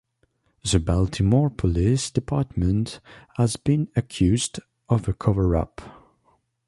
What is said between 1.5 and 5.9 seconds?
Police Department has been accused of a coverup.